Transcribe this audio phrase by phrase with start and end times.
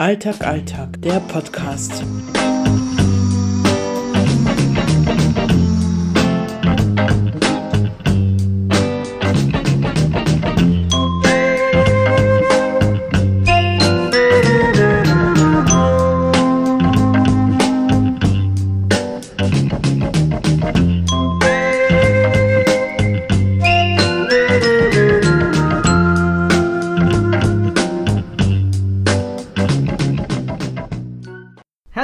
[0.00, 2.04] Alltag, Alltag, der Podcast.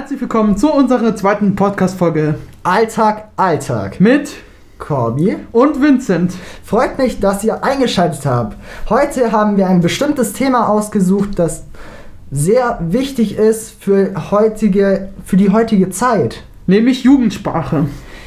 [0.04, 4.02] Herzlich willkommen zu unserer zweiten Podcast-Folge Alltag, Alltag.
[4.02, 4.34] mit
[4.78, 5.36] Corby.
[5.50, 6.34] und Vincent.
[6.62, 8.58] Freut mich, dass ihr eingeschaltet habt.
[8.90, 11.64] Heute haben wir ein bestimmtes Thema ausgesucht, das
[12.30, 16.42] sehr wichtig ist für, heutige, für die heutige Zeit.
[16.66, 17.86] Nämlich Jugendsprache.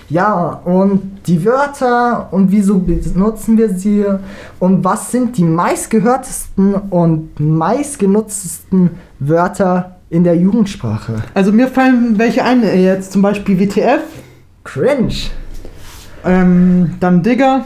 [0.09, 4.03] Ja, und die Wörter und wieso benutzen wir sie
[4.57, 8.89] und was sind die meistgehörtesten und meistgenutztesten
[9.19, 11.15] Wörter in der Jugendsprache?
[11.33, 14.01] Also mir fallen welche ein, äh, jetzt zum Beispiel WTF,
[14.63, 15.13] Cringe.
[16.25, 17.65] ähm, dann Digger.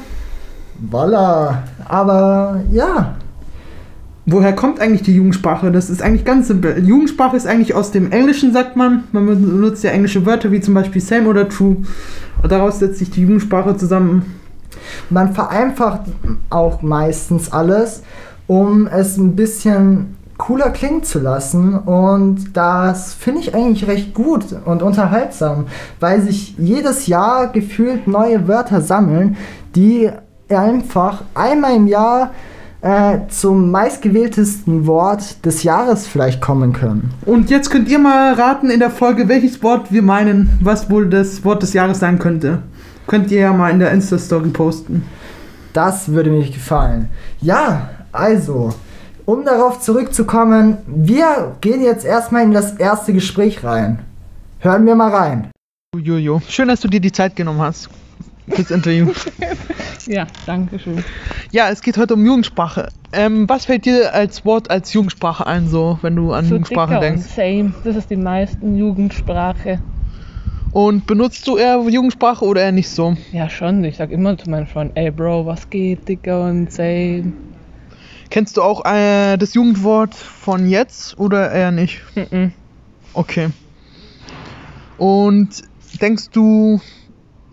[0.79, 1.63] Voila.
[1.85, 3.15] Aber ja,
[4.27, 5.71] Woher kommt eigentlich die Jugendsprache?
[5.71, 6.87] Das ist eigentlich ganz simpel.
[6.87, 9.03] Jugendsprache ist eigentlich aus dem Englischen, sagt man.
[9.11, 11.77] Man benutzt ja englische Wörter wie zum Beispiel same oder true.
[12.41, 14.23] Und daraus setzt sich die Jugendsprache zusammen.
[15.09, 16.01] Man vereinfacht
[16.51, 18.03] auch meistens alles,
[18.45, 21.75] um es ein bisschen cooler klingen zu lassen.
[21.77, 25.67] Und das finde ich eigentlich recht gut und unterhaltsam,
[25.99, 29.37] weil sich jedes Jahr gefühlt neue Wörter sammeln,
[29.75, 30.09] die
[30.49, 32.31] einfach einmal im Jahr
[32.81, 37.11] äh, zum meistgewähltesten Wort des Jahres vielleicht kommen können.
[37.27, 41.07] Und jetzt könnt ihr mal raten in der Folge, welches Wort wir meinen, was wohl
[41.07, 42.63] das Wort des Jahres sein könnte.
[43.05, 45.05] Könnt ihr ja mal in der Insta-Story posten.
[45.71, 47.09] Das würde mir gefallen.
[47.41, 48.73] Ja, also,
[49.25, 53.99] um darauf zurückzukommen, wir gehen jetzt erstmal in das erste Gespräch rein.
[54.59, 55.51] Hören wir mal rein.
[55.97, 57.89] Jojo, schön, dass du dir die Zeit genommen hast
[58.49, 59.11] fürs Interview.
[60.07, 61.03] Ja, danke schön.
[61.51, 62.89] ja, es geht heute um Jugendsprache.
[63.13, 66.99] Ähm, was fällt dir als Wort als Jugendsprache ein, so, wenn du an So Jugendsprache
[66.99, 67.21] denkst?
[67.21, 69.79] Und same, das ist die meisten Jugendsprache.
[70.71, 73.15] Und benutzt du eher Jugendsprache oder eher nicht so?
[73.31, 73.83] Ja, schon.
[73.83, 77.33] Ich sag immer zu meinen Freunden, ey Bro, was geht, dicker und same.
[78.31, 82.01] Kennst du auch äh, das Jugendwort von jetzt oder eher nicht?
[82.15, 82.53] Mhm.
[83.13, 83.49] Okay.
[84.97, 85.49] Und
[86.01, 86.79] denkst du,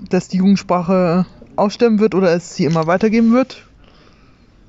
[0.09, 3.67] dass die Jugendsprache aussterben wird oder es sie immer weitergeben wird?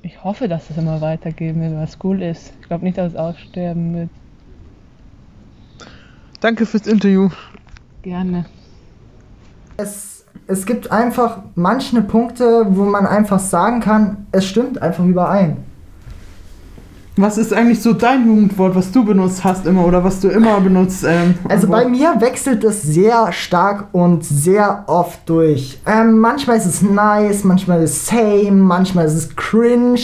[0.02, 2.54] Ich hoffe, dass es immer weitergehen wird, weil es cool ist.
[2.60, 4.10] Ich glaube nicht, dass es aussterben wird.
[6.40, 7.28] Danke fürs Interview.
[8.02, 8.46] Gerne.
[9.76, 15.69] Es, es gibt einfach manche Punkte, wo man einfach sagen kann, es stimmt einfach überein.
[17.16, 20.60] Was ist eigentlich so dein Jugendwort, was du benutzt hast immer oder was du immer
[20.60, 21.04] benutzt?
[21.04, 25.80] Ähm, Also bei mir wechselt es sehr stark und sehr oft durch.
[25.86, 30.00] Ähm, manchmal ist es nice, manchmal ist es same, manchmal ist es cringe.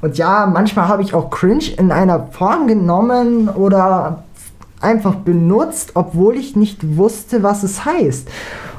[0.00, 4.22] Und ja, manchmal habe ich auch cringe in einer Form genommen oder
[4.80, 8.28] einfach benutzt, obwohl ich nicht wusste, was es heißt.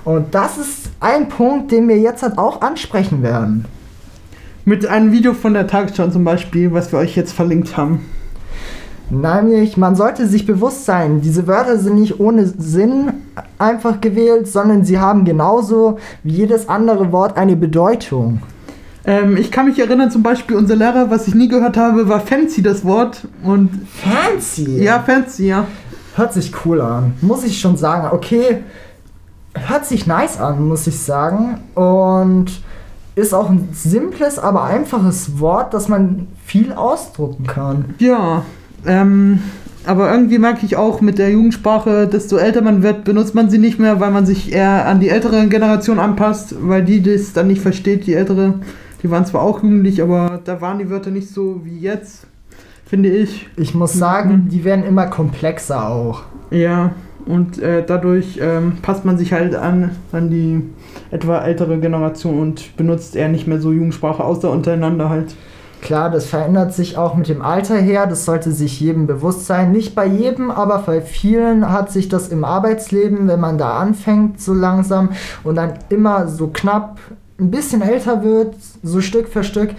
[0.06, 3.66] Und das ist ein Punkt, den wir jetzt halt auch ansprechen werden.
[4.66, 8.06] Mit einem Video von der Tagesschau zum Beispiel, was wir euch jetzt verlinkt haben.
[9.10, 13.12] Nämlich, man sollte sich bewusst sein, diese Wörter sind nicht ohne Sinn
[13.58, 18.42] einfach gewählt, sondern sie haben genauso wie jedes andere Wort eine Bedeutung.
[19.06, 22.20] Ähm, ich kann mich erinnern, zum Beispiel unser Lehrer, was ich nie gehört habe, war
[22.20, 23.28] fancy das Wort.
[23.44, 24.84] Und Fancy!
[24.84, 25.66] ja, fancy, ja.
[26.16, 28.10] Hört sich cool an, muss ich schon sagen.
[28.12, 28.64] Okay,
[29.56, 31.62] hört sich nice an, muss ich sagen.
[31.74, 32.62] Und
[33.20, 37.96] ist auch ein simples, aber einfaches Wort, das man viel ausdrucken kann.
[38.00, 38.44] Ja,
[38.86, 39.40] ähm,
[39.86, 43.58] aber irgendwie merke ich auch mit der Jugendsprache, desto älter man wird, benutzt man sie
[43.58, 47.48] nicht mehr, weil man sich eher an die ältere Generation anpasst, weil die das dann
[47.48, 48.56] nicht versteht, die ältere.
[49.02, 52.28] Die waren zwar auch jugendlich, aber da waren die Wörter nicht so wie jetzt,
[52.86, 53.48] finde ich.
[53.56, 56.24] Ich muss sagen, die werden immer komplexer auch.
[56.52, 56.92] Ja,
[57.30, 60.64] und äh, dadurch ähm, passt man sich halt an, an die
[61.12, 65.36] etwa ältere Generation und benutzt eher nicht mehr so Jugendsprache, außer untereinander halt.
[65.82, 69.72] Klar, das verändert sich auch mit dem Alter her, das sollte sich jedem bewusst sein.
[69.72, 74.42] Nicht bei jedem, aber bei vielen hat sich das im Arbeitsleben, wenn man da anfängt
[74.42, 75.10] so langsam
[75.44, 76.98] und dann immer so knapp
[77.40, 79.70] ein bisschen älter wird, so Stück für Stück,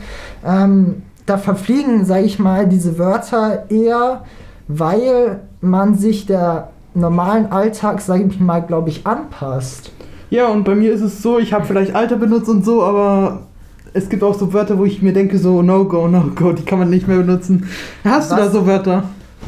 [0.47, 4.23] ähm, da verfliegen, sage ich mal, diese Wörter eher,
[4.69, 9.93] weil man sich der normalen Alltag, sage ich mal, glaube ich, anpasst.
[10.31, 13.47] Ja, und bei mir ist es so, ich habe vielleicht Alter benutzt und so, aber
[13.93, 16.91] es gibt auch so Wörter, wo ich mir denke, so No-Go, No-Go, die kann man
[16.91, 17.69] nicht mehr benutzen.
[18.05, 18.45] Hast du Was?
[18.45, 19.05] da so Wörter?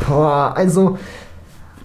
[0.09, 0.99] Boah, also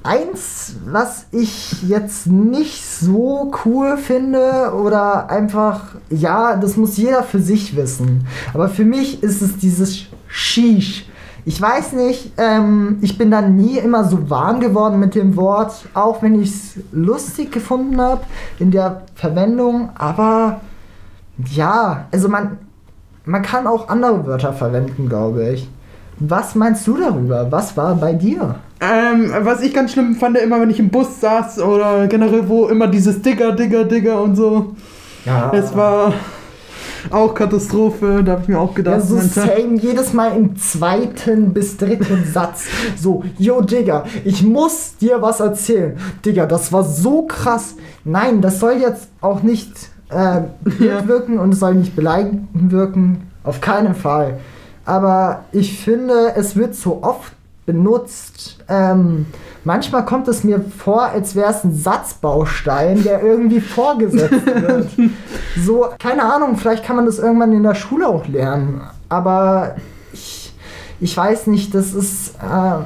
[0.03, 7.39] eins, was ich jetzt nicht so cool finde oder einfach, ja, das muss jeder für
[7.39, 8.25] sich wissen.
[8.53, 11.07] Aber für mich ist es dieses Shish.
[11.47, 15.85] Ich weiß nicht, ähm, ich bin dann nie immer so warm geworden mit dem Wort,
[15.93, 18.23] auch wenn ich es lustig gefunden habe
[18.59, 19.87] in der Verwendung.
[19.95, 20.59] Aber
[21.49, 22.57] ja, also man,
[23.23, 25.69] man kann auch andere Wörter verwenden, glaube ich.
[26.19, 27.49] Was meinst du darüber?
[27.49, 28.55] Was war bei dir?
[28.81, 32.67] Ähm, was ich ganz schlimm fand, immer wenn ich im Bus saß oder generell wo
[32.67, 34.75] immer dieses Digger, Digger, Digger und so.
[35.23, 35.49] Ja.
[35.53, 36.11] Es war
[37.11, 39.01] auch Katastrophe, da habe ich mir auch Ja, gedacht.
[39.01, 39.27] so Alter.
[39.41, 42.65] same jedes Mal im zweiten bis dritten Satz.
[42.99, 45.97] So, yo Digga, ich muss dir was erzählen.
[46.25, 47.75] Digga, das war so krass.
[48.03, 49.71] Nein, das soll jetzt auch nicht
[50.09, 50.41] äh,
[50.83, 51.07] Ja.
[51.07, 53.23] wirken und es soll nicht beleidigend wirken.
[53.43, 54.39] Auf keinen Fall.
[54.85, 57.33] Aber ich finde, es wird so oft
[57.65, 58.57] benutzt.
[58.69, 59.25] Ähm,
[59.63, 64.89] manchmal kommt es mir vor, als wäre es ein Satzbaustein, der irgendwie vorgesetzt wird.
[65.63, 68.81] So, keine Ahnung, vielleicht kann man das irgendwann in der Schule auch lernen.
[69.09, 69.75] Aber
[70.13, 70.53] ich,
[70.99, 72.83] ich weiß nicht, das ist äh,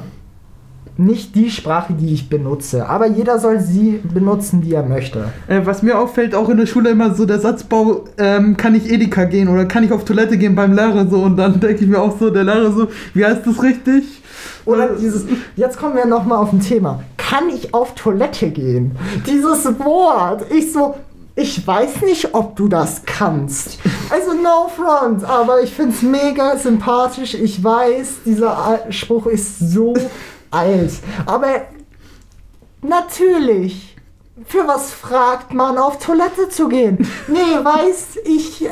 [0.96, 2.88] nicht die Sprache, die ich benutze.
[2.88, 5.24] Aber jeder soll sie benutzen, wie er möchte.
[5.48, 8.90] Äh, was mir auffällt, auch in der Schule immer so der Satzbau, ähm, kann ich
[8.90, 11.90] Edeka gehen oder kann ich auf Toilette gehen beim Lehrer so und dann denke ich
[11.90, 14.21] mir auch so, der Lehrer so, wie heißt das richtig?
[14.64, 15.24] Oder dieses,
[15.56, 17.02] jetzt kommen wir nochmal auf ein Thema.
[17.16, 18.96] Kann ich auf Toilette gehen?
[19.26, 20.44] Dieses Wort.
[20.50, 20.94] Ich so,
[21.34, 23.78] ich weiß nicht, ob du das kannst.
[24.10, 27.34] Also no front, aber ich find's mega sympathisch.
[27.34, 29.94] Ich weiß, dieser Spruch ist so
[30.50, 30.92] alt.
[31.26, 31.62] Aber
[32.82, 33.91] natürlich.
[34.46, 36.98] Für was fragt man, auf Toilette zu gehen?
[37.28, 38.68] Nee, weiß ich, äh,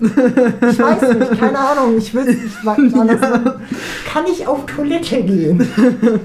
[0.00, 3.50] ich weiß nicht, keine Ahnung, ich will nicht anders sagen.
[4.12, 5.68] Kann ich auf Toilette gehen?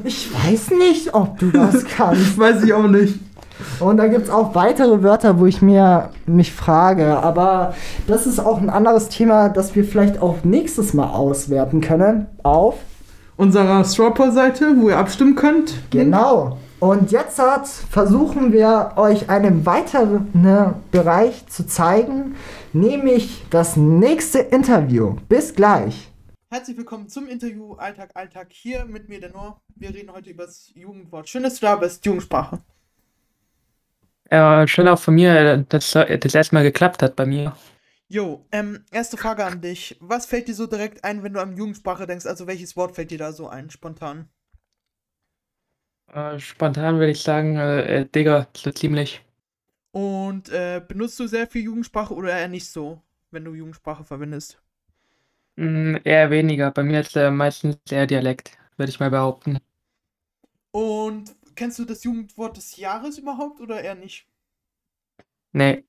[0.03, 2.37] Ich weiß nicht, ob du das kannst.
[2.37, 3.19] Weiß ich auch nicht.
[3.79, 7.17] Und da gibt es auch weitere Wörter, wo ich mir mich frage.
[7.17, 7.73] Aber
[8.07, 12.27] das ist auch ein anderes Thema, das wir vielleicht auch nächstes Mal auswerten können.
[12.43, 12.75] Auf.
[13.37, 15.73] Unserer Strawpaw-Seite, wo ihr abstimmen könnt.
[15.89, 16.57] Genau.
[16.85, 20.31] Und jetzt hat, versuchen wir euch einen weiteren
[20.91, 22.35] Bereich zu zeigen,
[22.73, 25.15] nämlich das nächste Interview.
[25.27, 26.11] Bis gleich.
[26.51, 28.49] Herzlich willkommen zum Interview Alltag, Alltag.
[28.51, 29.59] Hier mit mir, der Noah.
[29.75, 31.27] Wir reden heute über das Jugendwort.
[31.27, 32.61] Schön, dass du da bist, Jugendsprache.
[34.29, 37.57] Ja, schön auch von mir, dass das erstmal geklappt hat bei mir.
[38.09, 39.97] Jo, ähm, erste Frage an dich.
[40.01, 42.27] Was fällt dir so direkt ein, wenn du an Jugendsprache denkst?
[42.27, 44.29] Also welches Wort fällt dir da so ein, spontan?
[46.11, 49.21] Äh, spontan würde ich sagen, äh, äh, Digga, so ziemlich.
[49.91, 54.61] Und äh, benutzt du sehr viel Jugendsprache oder eher nicht so, wenn du Jugendsprache verwendest?
[55.57, 56.71] Mm, eher weniger.
[56.71, 59.59] Bei mir ist äh, meistens eher Dialekt, würde ich mal behaupten.
[60.71, 64.27] Und kennst du das Jugendwort des Jahres überhaupt oder eher nicht?
[65.53, 65.85] Nee,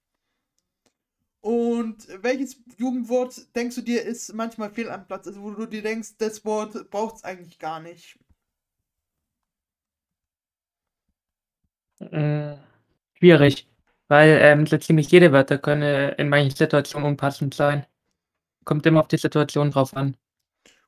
[1.40, 5.26] Und welches Jugendwort denkst du dir ist manchmal fehl am Platz?
[5.26, 8.18] Also wo du dir denkst, das Wort braucht es eigentlich gar nicht.
[12.00, 12.54] Mm,
[13.14, 13.68] schwierig.
[14.08, 17.86] Weil ähm, so ziemlich jede Wörter können äh, in manchen Situationen unpassend sein.
[18.64, 20.16] Kommt immer auf die Situation drauf an.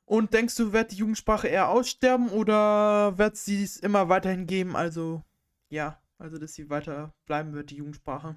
[0.05, 4.75] Und denkst du, wird die Jugendsprache eher aussterben oder wird sie es immer weiterhin geben?
[4.75, 5.23] Also,
[5.69, 8.37] ja, also dass sie weiter bleiben wird, die Jugendsprache.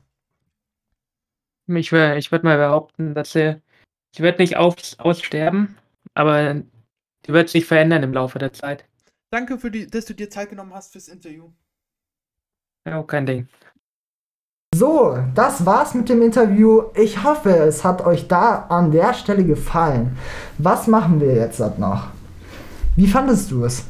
[1.67, 3.61] Ich, ich würde mal behaupten, dass sie,
[4.13, 5.77] sie wird nicht aus, aussterben,
[6.13, 6.55] aber
[7.25, 8.83] die wird sich verändern im Laufe der Zeit.
[9.29, 11.51] Danke, für die, dass du dir Zeit genommen hast fürs Interview.
[12.85, 13.47] Ja, kein Ding.
[14.73, 16.83] So, das war's mit dem Interview.
[16.95, 20.17] Ich hoffe, es hat euch da an der Stelle gefallen.
[20.57, 22.07] Was machen wir jetzt noch?
[22.95, 23.83] Wie fandest du es?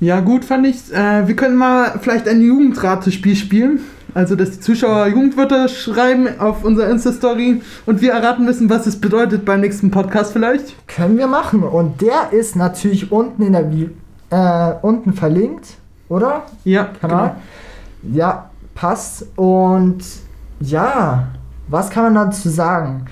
[0.00, 0.92] Ja, gut fand ich.
[0.92, 3.80] Äh, wir können mal vielleicht ein Jugendratespiel spielen.
[4.14, 9.00] Also, dass die Zuschauer Jugendwörter schreiben auf unserer Insta-Story und wir erraten müssen, was es
[9.00, 10.86] bedeutet beim nächsten Podcast vielleicht.
[10.86, 11.62] Können wir machen.
[11.62, 13.90] Und der ist natürlich unten in der Vi
[14.30, 15.76] äh, unten verlinkt,
[16.08, 16.42] oder?
[16.64, 17.36] Ja, Kanal.
[18.02, 19.26] Ja, passt.
[19.36, 20.04] Und
[20.60, 21.28] ja,
[21.68, 23.06] was kann man dazu sagen?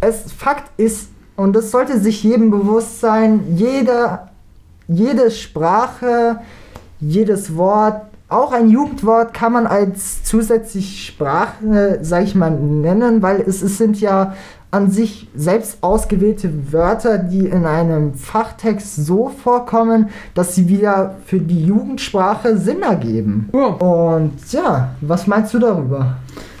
[0.00, 4.20] Es Fakt ist, und das sollte sich jedem bewusst sein, jede,
[4.88, 6.40] jede Sprache,
[7.00, 13.42] jedes Wort, auch ein Jugendwort kann man als zusätzliche Sprache, sag ich mal, nennen, weil
[13.42, 14.34] es, es sind ja
[14.72, 21.38] an sich selbst ausgewählte Wörter, die in einem Fachtext so vorkommen, dass sie wieder für
[21.38, 23.50] die Jugendsprache Sinn ergeben.
[23.52, 23.66] Ja.
[23.66, 26.16] Und ja, was meinst du darüber?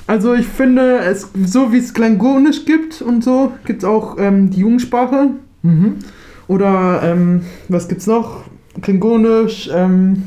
[0.06, 4.50] Also ich finde, es, so wie es Klangonisch gibt und so, gibt es auch ähm,
[4.50, 5.30] die Jugendsprache.
[5.62, 5.96] Mhm.
[6.48, 8.42] Oder ähm, was gibt's noch?
[8.82, 10.24] Klingonisch, ähm,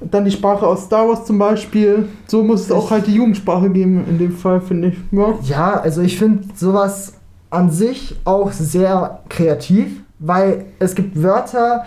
[0.00, 2.08] dann die Sprache aus Star Wars zum Beispiel.
[2.26, 4.98] So muss es auch halt die Jugendsprache geben, in dem Fall, finde ich.
[5.10, 5.34] Ja.
[5.42, 7.14] Ja, also ich finde sowas
[7.50, 11.84] an sich auch sehr kreativ, weil es gibt Wörter,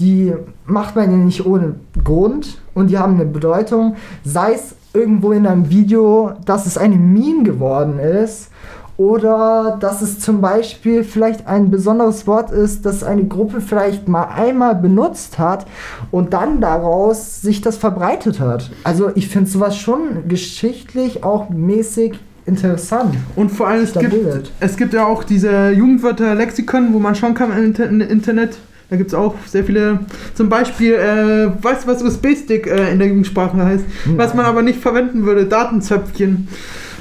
[0.00, 0.32] die
[0.66, 3.96] macht man ja nicht ohne Grund und die haben eine Bedeutung.
[4.24, 8.50] Sei es irgendwo in einem Video, dass es eine Meme geworden ist
[8.96, 14.24] oder dass es zum Beispiel vielleicht ein besonderes Wort ist, das eine Gruppe vielleicht mal
[14.24, 15.66] einmal benutzt hat
[16.10, 18.70] und dann daraus sich das verbreitet hat.
[18.84, 23.16] Also ich finde sowas schon geschichtlich auch mäßig interessant.
[23.36, 27.50] Und vor allem, es gibt, es gibt ja auch diese Jugendwörter-Lexikon, wo man schauen kann
[27.52, 28.58] im Inter im Internet.
[28.90, 30.00] Da gibt es auch sehr viele,
[30.34, 33.84] zum Beispiel, äh, weißt du, was USB-Stick äh, in der Jugendsprache heißt?
[34.16, 36.48] Was man aber nicht verwenden würde, Datenzöpfchen.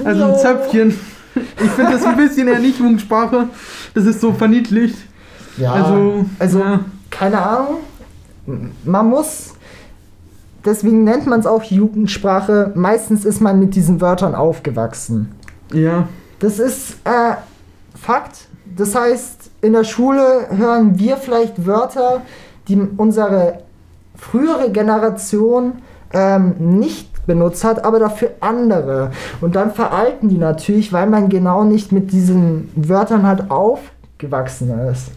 [0.04, 0.40] Also ein.
[0.40, 0.96] Zöpfchen.
[1.36, 3.50] Ich finde das ein bisschen Jugendsprache.
[3.94, 4.98] Das ist so verniedlicht.
[5.58, 6.80] Ja, Also, also ja.
[7.10, 7.78] keine Ahnung.
[8.84, 9.54] Man muss,
[10.66, 12.72] deswegen nennt man es auch Jugendsprache.
[12.76, 15.32] Meistens ist man mit diesen Wörtern aufgewachsen.
[15.72, 16.08] Ja.
[16.40, 17.36] Das ist äh,
[18.00, 18.48] Fakt.
[18.76, 22.22] Das heißt, in der Schule hören wir vielleicht Wörter,
[22.68, 23.60] die unsere
[24.16, 25.74] frühere Generation
[26.12, 29.12] ähm, nicht benutzt hat, aber dafür andere.
[29.42, 35.12] Und dann veralten die natürlich, weil man genau nicht mit diesen Wörtern halt aufgewachsen ist.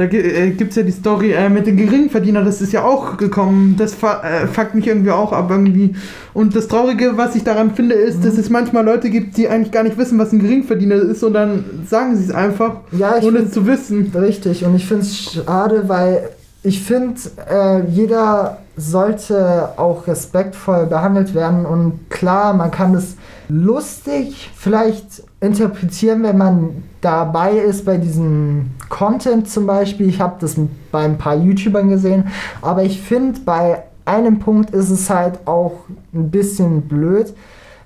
[0.00, 3.18] Da äh, gibt es ja die Story äh, mit den Geringverdienern, das ist ja auch
[3.18, 3.74] gekommen.
[3.76, 5.94] Das äh, fuckt mich irgendwie auch ab irgendwie.
[6.32, 9.72] Und das Traurige, was ich daran finde, ist, dass es manchmal Leute gibt, die eigentlich
[9.72, 13.40] gar nicht wissen, was ein Geringverdiener ist und dann sagen sie es einfach, Ja, ohne
[13.40, 14.10] es zu wissen.
[14.14, 16.30] Richtig, und ich finde es schade, weil
[16.62, 23.16] ich finde, äh, jeder sollte auch respektvoll behandelt werden und klar, man kann das
[23.48, 30.08] lustig vielleicht interpretieren, wenn man dabei ist bei diesem Content zum Beispiel.
[30.08, 30.56] Ich habe das
[30.92, 32.24] bei ein paar YouTubern gesehen,
[32.60, 35.72] aber ich finde, bei einem Punkt ist es halt auch
[36.12, 37.34] ein bisschen blöd,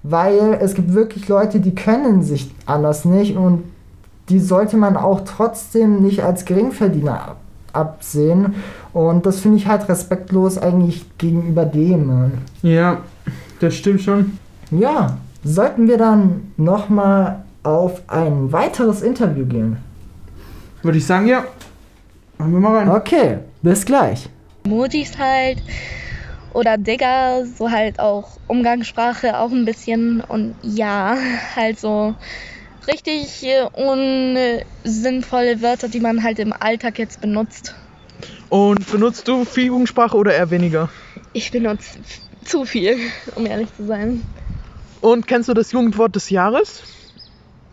[0.02, 3.64] weil es gibt wirklich Leute, die können sich anders nicht und
[4.28, 7.36] die sollte man auch trotzdem nicht als Geringverdiener ab
[7.74, 8.54] absehen.
[8.92, 12.32] Und das finde ich halt respektlos eigentlich gegenüber dem.
[12.62, 12.98] Ja,
[13.60, 14.38] das stimmt schon.
[14.70, 19.78] Ja, sollten wir dann nochmal auf ein weiteres Interview gehen?
[20.82, 21.44] Würde ich sagen, ja.
[22.38, 22.90] Machen wir mal rein.
[22.90, 24.28] Okay, bis gleich.
[24.64, 25.62] Emojis halt
[26.52, 31.16] oder Digger, so halt auch Umgangssprache auch ein bisschen und ja,
[31.56, 32.14] halt so
[32.88, 37.74] richtig äh, unsinnvolle Wörter, die man halt im Alltag jetzt benutzt.
[38.48, 40.88] Und benutzt du viel Jugendsprache oder eher weniger?
[41.32, 41.98] Ich benutze
[42.44, 42.98] zu viel,
[43.34, 44.22] um ehrlich zu sein.
[45.00, 46.82] Und kennst du das Jugendwort des Jahres?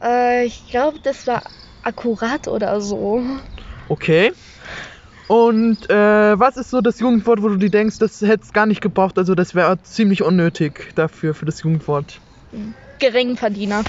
[0.04, 1.44] Äh, ich glaube, das war
[1.84, 3.24] akkurat oder so.
[3.90, 4.32] Okay.
[5.28, 8.66] Und äh, was ist so das Jugendwort, wo du dir denkst, das hätte es gar
[8.66, 12.20] nicht gebraucht, also das wäre ziemlich unnötig dafür, für das Jugendwort?
[13.00, 13.84] Geringverdiener.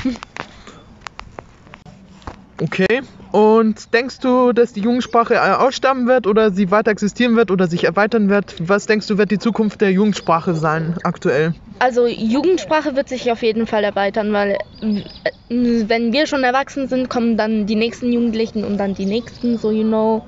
[2.63, 3.03] Okay.
[3.33, 7.67] Und denkst du, dass die Jugendsprache äh, aussterben wird oder sie weiter existieren wird oder
[7.67, 8.55] sich erweitern wird?
[8.59, 11.55] Was denkst du, wird die Zukunft der Jugendsprache sein aktuell?
[11.81, 15.03] Also Jugendsprache wird sich auf jeden Fall erweitern, weil äh,
[15.49, 19.73] wenn wir schon erwachsen sind, kommen dann die nächsten Jugendlichen und dann die nächsten, so
[19.73, 20.25] you know.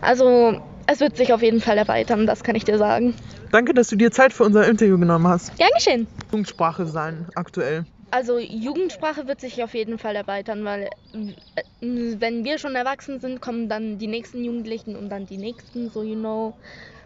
[0.00, 3.14] Also es wird sich auf jeden Fall erweitern, das kann ich dir sagen.
[3.50, 5.56] Danke, dass du dir Zeit für unser Interview genommen hast.
[5.58, 6.06] Gern geschehen.
[6.30, 7.86] Jugendsprache sein aktuell.
[8.12, 13.40] Also Jugendsprache wird sich auf jeden Fall erweitern, weil äh, wenn wir schon erwachsen sind,
[13.40, 16.52] kommen dann die nächsten Jugendlichen und dann die nächsten, so you know.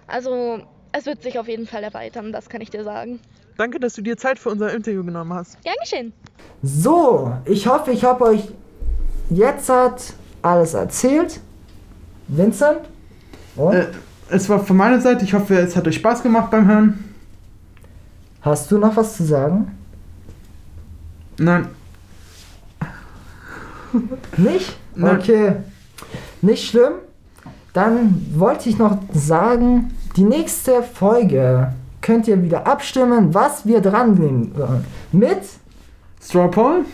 [0.08, 0.58] Also
[0.90, 3.20] es wird sich auf jeden Fall erweitern, das kann ich dir sagen.
[3.56, 5.62] Danke, dass du dir Zeit für unser Interview genommen hast.
[5.62, 6.12] Gern geschehen.
[6.64, 8.42] So, ich hoffe, ich habe euch
[9.30, 11.38] jetzt hat alles erzählt.
[12.26, 12.80] Vincent?
[13.54, 13.75] Und?
[13.75, 13.86] Äh,
[14.28, 17.14] es war von meiner Seite, ich hoffe, es hat euch Spaß gemacht beim Hören.
[18.42, 19.70] Hast du noch was zu sagen?
[21.38, 21.68] Nein.
[24.36, 24.76] Nicht?
[24.94, 25.18] Nein.
[25.18, 25.52] Okay.
[26.42, 26.92] Nicht schlimm.
[27.72, 34.14] Dann wollte ich noch sagen, die nächste Folge könnt ihr wieder abstimmen, was wir dran
[34.14, 34.84] nehmen sollen.
[35.12, 35.42] Mit
[36.22, 36.84] Straw Poll?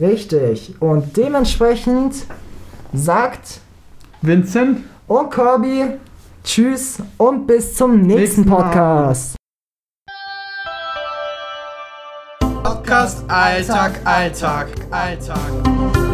[0.00, 0.74] richtig.
[0.80, 2.26] Und dementsprechend
[2.92, 3.60] sagt
[4.22, 4.80] Vincent?
[5.06, 5.84] und Corby
[6.42, 9.14] Tschüss und bis zum nächsten Nächsten Mal.
[12.94, 13.24] Podcast.
[13.26, 16.13] Podcast Alltag, Alltag, Alltag.